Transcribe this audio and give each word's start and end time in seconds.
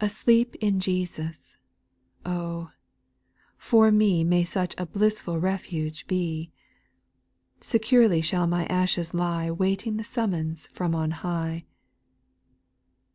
4. 0.00 0.06
Asleep 0.06 0.54
in 0.62 0.80
Jesus! 0.80 1.58
Oh, 2.24 2.70
for 3.58 3.92
me 3.92 4.24
May 4.24 4.42
such 4.42 4.74
a 4.78 4.86
blissful 4.86 5.38
refuge 5.38 6.06
be 6.06 6.50
I 6.50 7.62
Securely 7.66 8.22
shall 8.22 8.46
my 8.46 8.64
ashes 8.68 9.12
lie 9.12 9.50
Waiting 9.50 9.98
the 9.98 10.04
summons 10.04 10.68
from 10.68 10.94
on 10.94 11.10
high. 11.10 11.66